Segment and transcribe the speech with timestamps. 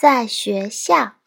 [0.00, 1.19] 在学校。